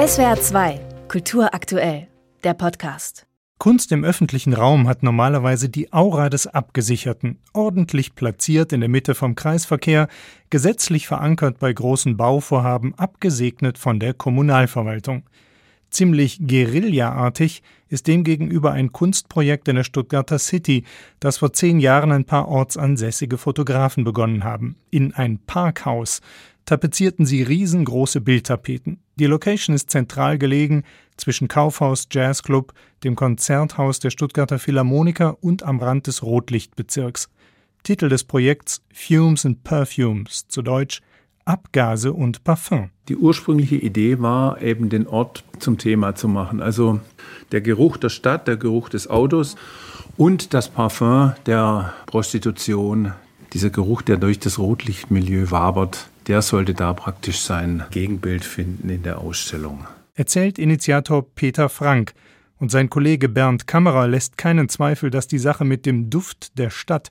[0.00, 2.08] SWR 2, Kultur aktuell,
[2.42, 3.26] der Podcast.
[3.58, 9.14] Kunst im öffentlichen Raum hat normalerweise die Aura des Abgesicherten, ordentlich platziert in der Mitte
[9.14, 10.08] vom Kreisverkehr,
[10.48, 15.24] gesetzlich verankert bei großen Bauvorhaben, abgesegnet von der Kommunalverwaltung.
[15.90, 20.84] Ziemlich guerillaartig ist demgegenüber ein Kunstprojekt in der Stuttgarter City,
[21.18, 24.76] das vor zehn Jahren ein paar ortsansässige Fotografen begonnen haben.
[24.90, 26.22] In ein Parkhaus
[26.70, 29.00] tapezierten sie riesengroße Bildtapeten.
[29.16, 30.84] Die Location ist zentral gelegen
[31.16, 32.72] zwischen Kaufhaus, Jazzclub,
[33.02, 37.28] dem Konzerthaus der Stuttgarter Philharmoniker und am Rand des Rotlichtbezirks.
[37.82, 41.02] Titel des Projekts Fumes and Perfumes, zu Deutsch
[41.44, 42.90] Abgase und Parfum.
[43.08, 46.62] Die ursprüngliche Idee war eben den Ort zum Thema zu machen.
[46.62, 47.00] Also
[47.50, 49.56] der Geruch der Stadt, der Geruch des Autos
[50.16, 53.12] und das Parfum der Prostitution,
[53.54, 59.02] dieser Geruch, der durch das Rotlichtmilieu wabert, der sollte da praktisch sein Gegenbild finden in
[59.02, 59.88] der Ausstellung.
[60.14, 62.12] Erzählt Initiator Peter Frank.
[62.58, 66.70] Und sein Kollege Bernd Kammerer lässt keinen Zweifel, dass die Sache mit dem Duft der
[66.70, 67.10] Stadt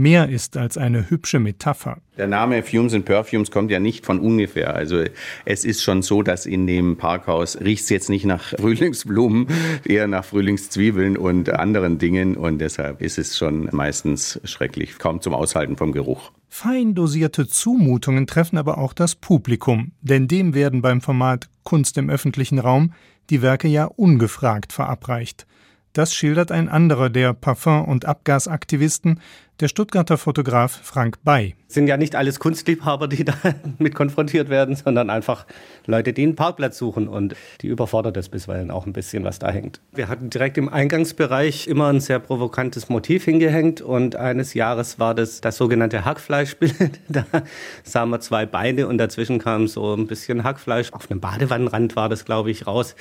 [0.00, 1.98] mehr ist als eine hübsche Metapher.
[2.16, 4.74] Der Name Fumes and Perfumes kommt ja nicht von ungefähr.
[4.74, 5.04] Also
[5.44, 9.46] es ist schon so, dass in dem Parkhaus riecht es jetzt nicht nach Frühlingsblumen,
[9.84, 12.36] eher nach Frühlingszwiebeln und anderen Dingen.
[12.36, 16.32] Und deshalb ist es schon meistens schrecklich, kaum zum Aushalten vom Geruch.
[16.48, 22.10] Fein dosierte Zumutungen treffen aber auch das Publikum, denn dem werden beim Format Kunst im
[22.10, 22.92] öffentlichen Raum
[23.30, 25.46] die Werke ja ungefragt verabreicht.
[25.92, 29.18] Das schildert ein anderer der Parfum- und Abgasaktivisten,
[29.58, 31.56] der Stuttgarter Fotograf Frank Bay.
[31.66, 33.34] Es sind ja nicht alles Kunstliebhaber, die da
[33.78, 35.46] mit konfrontiert werden, sondern einfach
[35.86, 39.50] Leute, die einen Parkplatz suchen und die überfordert es bisweilen auch ein bisschen, was da
[39.50, 39.80] hängt.
[39.90, 45.16] Wir hatten direkt im Eingangsbereich immer ein sehr provokantes Motiv hingehängt und eines Jahres war
[45.16, 47.00] das das sogenannte Hackfleischbild.
[47.08, 47.24] Da
[47.82, 50.92] sahen wir zwei Beine und dazwischen kam so ein bisschen Hackfleisch.
[50.92, 52.94] Auf einem Badewannenrand war das, glaube ich, raus.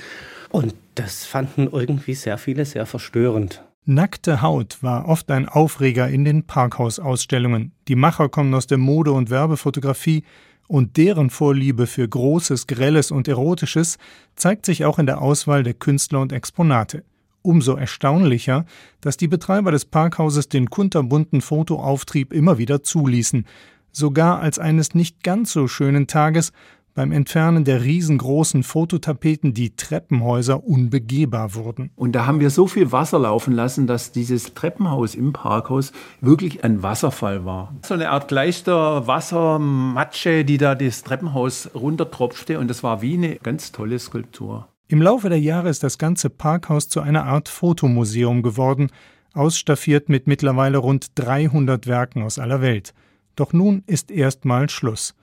[0.51, 3.63] Und das fanden irgendwie sehr viele sehr verstörend.
[3.85, 7.71] Nackte Haut war oft ein Aufreger in den Parkhausausstellungen.
[7.87, 10.23] Die Macher kommen aus der Mode- und Werbefotografie
[10.67, 13.97] und deren Vorliebe für Großes, Grelles und Erotisches
[14.35, 17.03] zeigt sich auch in der Auswahl der Künstler und Exponate.
[17.41, 18.65] Umso erstaunlicher,
[19.01, 23.47] dass die Betreiber des Parkhauses den kunterbunten Fotoauftrieb immer wieder zuließen,
[23.91, 26.51] sogar als eines nicht ganz so schönen Tages
[26.99, 31.91] beim Entfernen der riesengroßen Fototapeten die Treppenhäuser unbegehbar wurden.
[31.95, 36.65] Und da haben wir so viel Wasser laufen lassen, dass dieses Treppenhaus im Parkhaus wirklich
[36.65, 37.73] ein Wasserfall war.
[37.85, 43.35] So eine Art gleichter Wassermatsche, die da das Treppenhaus runtertropfte und das war wie eine
[43.37, 44.67] ganz tolle Skulptur.
[44.89, 48.89] Im Laufe der Jahre ist das ganze Parkhaus zu einer Art Fotomuseum geworden,
[49.33, 52.93] ausstaffiert mit mittlerweile rund 300 Werken aus aller Welt.
[53.37, 55.15] Doch nun ist erstmal Schluss.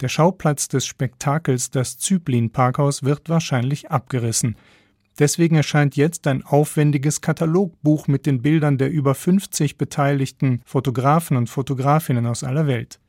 [0.00, 4.56] Der Schauplatz des Spektakels, das Zyplin-Parkhaus, wird wahrscheinlich abgerissen.
[5.18, 11.48] Deswegen erscheint jetzt ein aufwendiges Katalogbuch mit den Bildern der über 50 beteiligten Fotografen und
[11.48, 13.00] Fotografinnen aus aller Welt.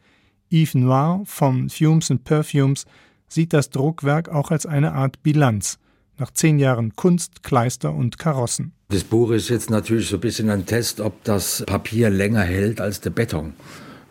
[0.49, 2.85] Yves Noir vom Fumes and Perfumes
[3.27, 5.79] sieht das Druckwerk auch als eine Art Bilanz
[6.17, 8.71] nach zehn Jahren Kunst, Kleister und Karossen.
[8.89, 12.79] Das Buch ist jetzt natürlich so ein bisschen ein Test, ob das Papier länger hält
[12.79, 13.53] als der Beton.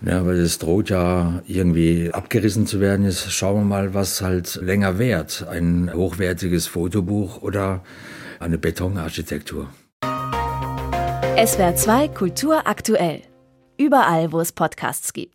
[0.03, 3.07] Ja, weil es droht ja irgendwie abgerissen zu werden.
[3.07, 5.47] Jetzt schauen wir mal, was halt länger währt.
[5.49, 7.83] Ein hochwertiges Fotobuch oder
[8.39, 9.69] eine Betonarchitektur.
[11.45, 13.23] SWR 2 Kultur aktuell.
[13.79, 15.33] Überall, wo es Podcasts gibt.